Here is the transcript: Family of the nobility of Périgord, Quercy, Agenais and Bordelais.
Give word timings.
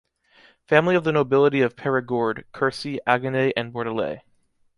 Family 0.67 0.95
of 0.95 1.03
the 1.03 1.11
nobility 1.11 1.61
of 1.61 1.75
Périgord, 1.75 2.45
Quercy, 2.53 2.99
Agenais 3.05 3.53
and 3.55 3.71
Bordelais. 3.71 4.21